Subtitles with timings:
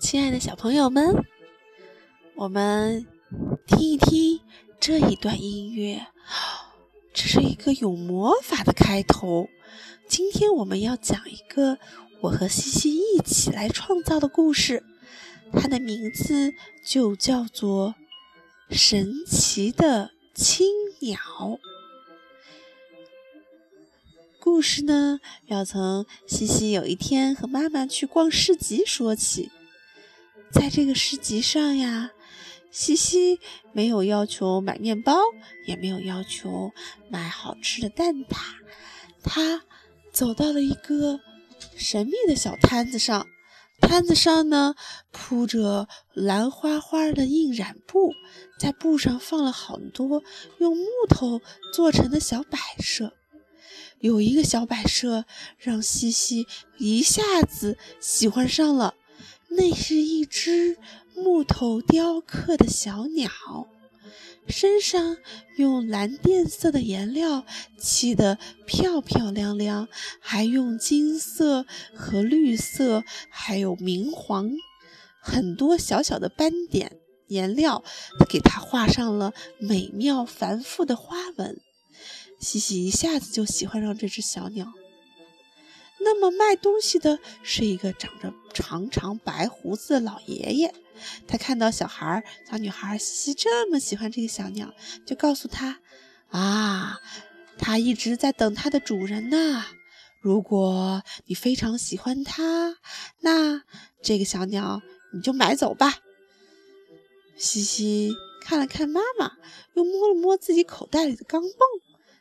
[0.00, 1.24] 亲爱的小朋友们，
[2.34, 3.06] 我们
[3.66, 4.40] 听一听
[4.80, 6.04] 这一段音乐，
[7.14, 9.48] 这是一个有魔法的开头。
[10.08, 11.78] 今天我们要讲一个
[12.22, 14.82] 我和西西一起来创造的故事，
[15.52, 16.52] 它的名字
[16.84, 17.94] 就叫做
[18.76, 20.10] 《神奇的
[20.42, 20.66] 青
[21.00, 21.18] 鸟》。
[24.40, 29.50] 故事呢，要从西西有一天和妈妈去逛市集说起。
[30.50, 32.12] 在这个市集上呀，
[32.70, 33.38] 西西
[33.74, 35.14] 没有要求买面包，
[35.66, 36.72] 也没有要求
[37.10, 38.38] 买好吃的蛋挞。
[39.22, 39.62] 他
[40.10, 41.20] 走到了一个
[41.76, 43.26] 神秘的小摊子上，
[43.80, 44.74] 摊子上呢
[45.10, 48.12] 铺着蓝花花的印染布，
[48.58, 50.22] 在布上放了好多
[50.58, 51.40] 用木头
[51.72, 53.12] 做成的小摆设。
[53.98, 55.24] 有一个小摆设
[55.58, 56.46] 让西西
[56.78, 58.94] 一下子喜欢上了。
[59.52, 60.78] 那是一只
[61.16, 63.28] 木头雕刻的小鸟，
[64.48, 65.16] 身上
[65.56, 67.44] 用蓝靛色的颜料
[67.78, 69.88] 漆得漂漂亮亮，
[70.20, 74.50] 还用金色和绿色，还有明黄
[75.20, 77.84] 很多小小的斑点颜料，
[78.28, 81.60] 给它画上了美妙繁复的花纹。
[82.40, 84.72] 西西一下子就喜欢上这只小鸟。
[86.00, 90.74] 那么卖东西的是一个长着长长白胡子的老爷爷，
[91.26, 94.74] 他看到小孩小女孩西西这么喜欢这个小鸟，
[95.06, 95.80] 就告诉他
[96.30, 96.98] ：“啊，
[97.58, 99.64] 他一直在等它的主人呢。
[100.20, 102.76] 如果你非常喜欢它，
[103.20, 103.62] 那
[104.02, 104.82] 这个小鸟
[105.14, 106.00] 你就买走吧。”
[107.38, 108.12] 西西
[108.42, 109.32] 看了看妈妈，
[109.74, 111.54] 又摸了摸自己口袋里的钢镚。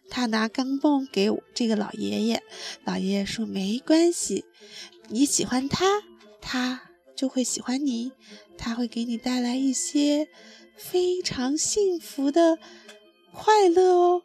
[0.09, 2.41] 他拿钢镚给这个老爷爷，
[2.83, 4.45] 老爷爷说：“没关系，
[5.09, 6.01] 你喜欢他，
[6.41, 8.11] 他就会喜欢你，
[8.57, 10.27] 他会给你带来一些
[10.75, 12.57] 非常幸福的
[13.33, 14.23] 快乐哦。”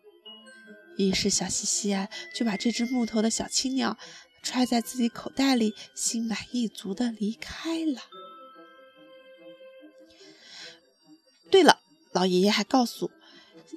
[0.96, 3.98] 于是小西西啊，就把这只木头的小青鸟
[4.42, 8.02] 揣在自己口袋里，心满意足的离开了。
[11.50, 11.80] 对了，
[12.12, 13.10] 老爷爷还告诉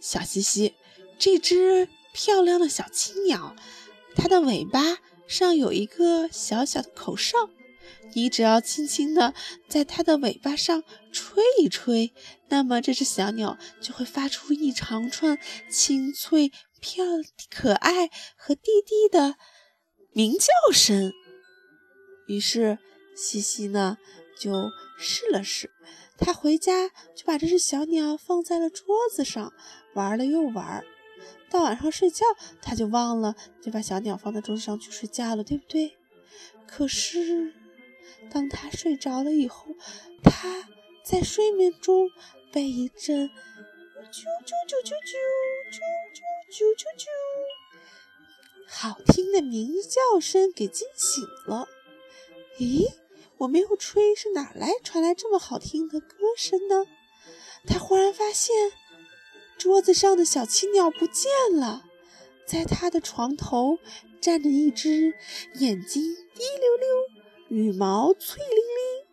[0.02, 0.76] 小西西，
[1.18, 1.90] 这只。
[2.14, 3.56] 漂亮的小青鸟，
[4.16, 7.38] 它的尾巴上有一个小小的口哨，
[8.14, 9.34] 你只要轻轻地
[9.68, 12.14] 在它的尾巴上吹一吹，
[12.50, 15.38] 那么这只小鸟就会发出一长串
[15.70, 17.06] 清脆、漂
[17.50, 19.36] 可爱和低低的
[20.14, 21.12] 鸣叫声。
[22.28, 22.80] 于是
[23.16, 23.98] 西西呢
[24.40, 25.72] 就试了试，
[26.18, 29.54] 他回家就把这只小鸟放在了桌子上，
[29.94, 30.84] 玩了又玩。
[31.50, 32.26] 到晚上睡觉，
[32.62, 35.98] 他就忘了，就把小鸟放在桌子上去睡觉了，对不对？
[36.68, 37.54] 可是，
[38.32, 39.76] 当他睡着了以后，
[40.24, 40.68] 他
[41.04, 42.10] 在睡眠中
[42.52, 45.14] 被一阵啾啾啾啾啾
[45.72, 45.80] 啾啾
[46.52, 47.06] 啾啾啾
[48.68, 51.68] 好听的鸣叫声给惊醒了。
[52.60, 52.86] 咦，
[53.38, 56.86] 我没有吹，是哪来传来这么好听的歌声呢？
[57.66, 58.56] 他忽然发现。
[59.58, 61.84] 桌子上的小青鸟不见了，
[62.46, 63.80] 在他的床头
[64.22, 65.16] 站着一只
[65.56, 66.04] 眼睛
[66.36, 67.17] 滴溜溜、
[67.58, 69.08] 羽毛翠溜溜、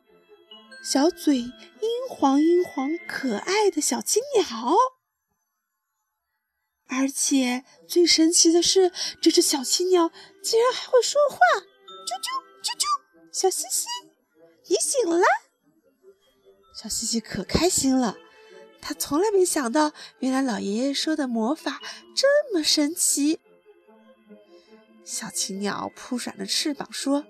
[0.85, 1.49] 小嘴阴
[2.11, 4.75] 黄阴黄、可爱的小青鸟。
[6.87, 10.11] 而且最神奇的是，这只小青鸟
[10.43, 11.39] 竟然还会说话！
[12.05, 12.29] 啾啾
[12.63, 12.85] 啾啾，
[13.33, 13.87] 小西西，
[14.69, 15.27] 你醒了！
[16.77, 18.19] 小西西可开心了。
[18.83, 21.81] 他从来没想到，原来老爷爷说的魔法
[22.15, 23.41] 这么神奇。
[25.03, 27.25] 小青鸟扑闪着翅膀说：“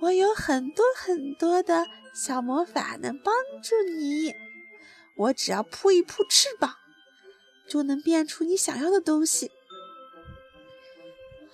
[0.00, 4.34] 我有很多很多的小魔法能帮助你，
[5.16, 6.74] 我只要扑一扑翅膀，
[7.68, 9.50] 就能变出你想要的东西。”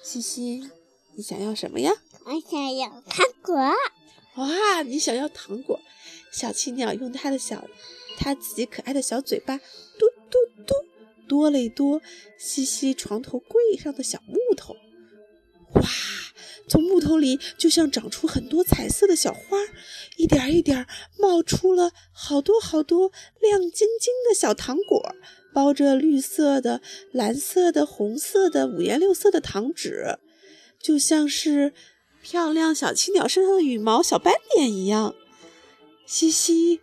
[0.02, 0.70] 西西，
[1.14, 1.92] 你想要什么呀？
[2.24, 3.54] 我想要糖果。
[4.36, 5.80] 哇，你想要糖果？
[6.30, 7.69] 小青鸟用它的小。
[8.16, 10.72] 它自己可爱的小嘴巴，嘟嘟嘟，
[11.26, 12.00] 哆了一哆
[12.38, 14.76] 西西床头柜上的小木头，
[15.74, 15.82] 哇，
[16.69, 19.58] 从木头里就像长出很多彩色的小花，
[20.16, 20.87] 一点一点
[21.19, 25.14] 冒出了好多好多亮晶晶的小糖果，
[25.52, 26.81] 包着绿色的、
[27.12, 30.19] 蓝色的、红色的五颜六色的糖纸，
[30.81, 31.72] 就像是
[32.22, 35.14] 漂亮小青鸟身上的羽毛小斑点一样，
[36.06, 36.81] 西西。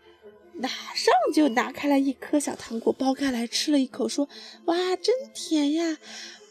[0.53, 4.29] 马上就拿开了一颗小糖果，剥开来吃了一口，说
[4.67, 5.97] ：“哇，真甜呀！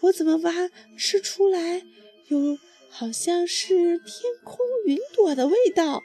[0.00, 0.52] 我怎么挖
[0.98, 1.84] 吃出来
[2.26, 2.58] 有
[2.90, 6.02] 好像是天空云朵的味道？”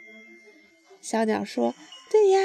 [1.02, 1.76] 小鸟说
[2.10, 2.40] ：“对呀，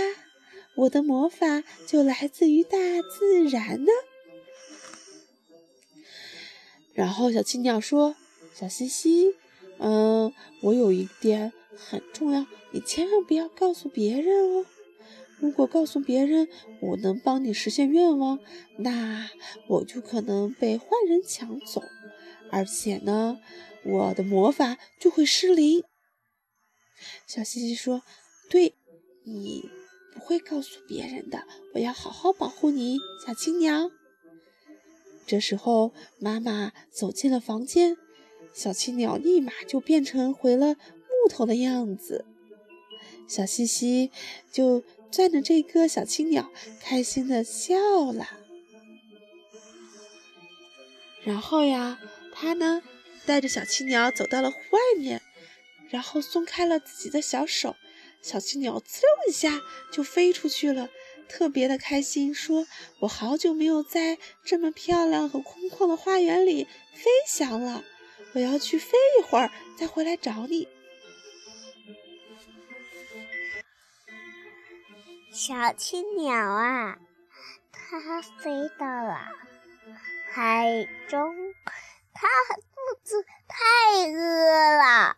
[0.75, 3.93] 我的魔法就来自于大自然呢。”
[6.93, 8.17] 然后小青鸟说
[8.53, 9.37] ：“小西西，
[9.79, 14.67] 嗯，我有一点很重要，你千万不要告诉别人哦。
[15.39, 16.49] 如果告诉别人
[16.83, 18.41] 我能帮你实现愿望，
[18.77, 19.31] 那
[19.69, 21.83] 我就可能被坏人抢走，
[22.51, 23.41] 而且呢，
[23.85, 25.85] 我的魔法就会失灵。”
[27.27, 28.03] 小西西说
[28.51, 28.75] ：“对，
[29.25, 29.71] 你
[30.13, 33.91] 不会告诉别人的，我要好好保护你，小青鸟。”
[35.27, 37.97] 这时候，妈妈走进了房间，
[38.53, 42.25] 小青鸟立马就变成回了木头的样子。
[43.29, 44.11] 小西西
[44.51, 44.83] 就
[45.13, 46.51] 攥着这个小青鸟，
[46.81, 48.41] 开心的笑了。
[51.23, 52.01] 然后呀，
[52.41, 52.83] 他呢
[53.27, 55.21] 带着小青鸟走到了户外面，
[55.91, 57.77] 然后松开了自己的小手，
[58.23, 59.61] 小青鸟呲溜一下
[59.93, 60.89] 就飞出去了。
[61.29, 62.67] 特别的开心，说
[63.01, 67.85] ：“我好久没有在这么漂亮和空旷的花园里飞翔了，
[68.33, 70.67] 我要去飞一会儿，再回来找你。”
[75.31, 76.99] 小青鸟啊，
[77.71, 79.29] 它飞到了
[80.33, 81.35] 海中，
[82.21, 85.17] 它肚子太饿了。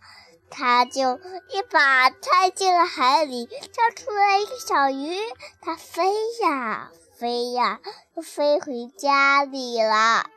[0.51, 1.19] 它就
[1.51, 5.17] 一把跳进了海里，跳出来一个小鱼。
[5.61, 6.13] 它飞
[6.43, 7.81] 呀飞呀，
[8.15, 10.31] 又飞回家里了。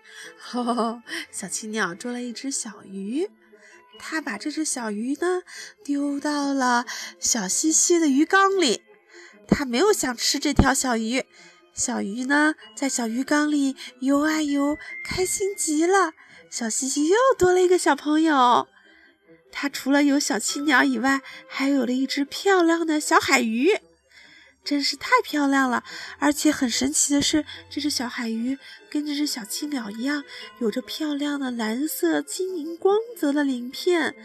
[0.53, 3.29] 哦，小青鸟捉了一只小鱼，
[4.00, 5.44] 它把这只小鱼呢
[5.83, 6.85] 丢到了
[7.19, 8.83] 小西西的鱼缸里。
[9.47, 11.25] 它没有想吃这条小鱼，
[11.73, 16.13] 小鱼呢在小鱼缸里游啊游，开心极了。
[16.56, 18.69] 小西西又多了一个小朋友。
[19.52, 21.19] 它除了有小青鸟以外，
[21.50, 23.78] 还有了一只漂亮的小海鱼，
[24.63, 25.84] 真是太漂亮了！
[26.18, 28.57] 而且很神奇的是，这只小海鱼
[28.90, 30.24] 跟这只小青鸟一样，
[30.60, 34.16] 有着漂亮的蓝色晶莹光泽的鳞片，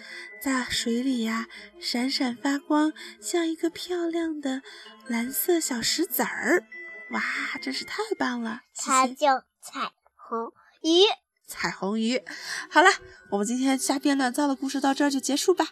[0.40, 1.48] 在水里呀
[1.80, 4.62] 闪闪发光，像一个漂亮的
[5.08, 6.62] 蓝色小石子儿。
[7.10, 7.20] 哇，
[7.60, 8.60] 真是太棒了！
[8.76, 11.02] 它叫彩虹鱼。
[11.50, 12.22] 彩虹鱼，
[12.70, 12.88] 好了，
[13.28, 15.66] 我们今天瞎编乱造的故事到这儿就结束吧。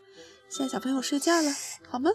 [0.51, 1.51] 现在小朋友睡觉了，
[1.89, 2.11] 好吗？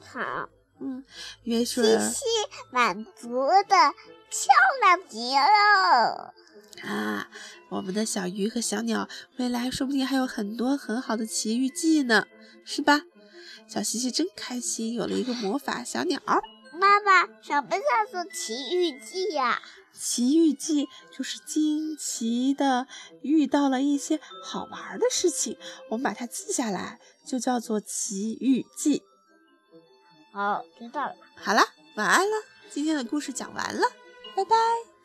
[0.00, 0.48] 好，
[0.80, 1.04] 嗯，
[1.44, 2.24] 约水西西
[2.72, 3.76] 满足的
[4.28, 6.34] 漂亮极了
[6.82, 7.30] 啊！
[7.68, 12.26] 我们的小鱼和小鸟，未来说不定还有很多很好的奇遇记呢，
[12.64, 13.02] 是吧？
[13.68, 16.20] 小西西真开心，有了一个魔法小鸟。
[16.78, 19.62] 妈妈，什么叫做奇遇记呀？
[19.92, 22.86] 奇遇记就是惊奇的
[23.22, 25.58] 遇到了一些好玩的事情，
[25.90, 29.02] 我们把它记下来，就叫做奇遇记。
[30.32, 31.16] 好，知道了。
[31.36, 31.62] 好了，
[31.96, 32.36] 晚安了，
[32.70, 33.88] 今天的故事讲完了，
[34.34, 34.95] 拜拜。